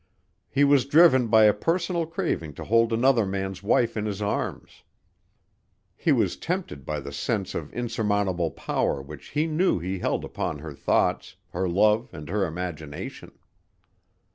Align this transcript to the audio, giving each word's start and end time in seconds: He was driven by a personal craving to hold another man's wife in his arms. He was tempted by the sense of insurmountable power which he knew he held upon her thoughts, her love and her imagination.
He 0.49 0.63
was 0.63 0.85
driven 0.87 1.27
by 1.27 1.43
a 1.43 1.53
personal 1.53 2.07
craving 2.07 2.55
to 2.55 2.63
hold 2.63 2.91
another 2.91 3.23
man's 3.23 3.61
wife 3.61 3.95
in 3.95 4.07
his 4.07 4.19
arms. 4.19 4.81
He 5.95 6.11
was 6.11 6.37
tempted 6.37 6.87
by 6.87 6.99
the 6.99 7.13
sense 7.13 7.53
of 7.53 7.71
insurmountable 7.71 8.49
power 8.49 8.99
which 8.99 9.27
he 9.27 9.45
knew 9.45 9.77
he 9.77 9.99
held 9.99 10.25
upon 10.25 10.57
her 10.57 10.73
thoughts, 10.73 11.35
her 11.49 11.69
love 11.69 12.09
and 12.15 12.29
her 12.29 12.47
imagination. 12.47 13.37